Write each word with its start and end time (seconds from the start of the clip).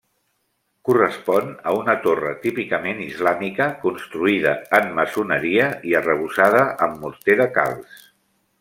Correspon 0.87 1.51
a 1.71 1.73
una 1.79 1.93
torre 2.05 2.31
típicament 2.45 3.03
islàmica, 3.09 3.67
construïda 3.83 4.55
en 4.79 4.89
maçoneria 5.01 5.69
i 5.91 5.95
arrebossada 6.01 6.65
amb 6.89 6.99
morter 7.07 7.37
de 7.43 7.47
calç. 7.61 8.05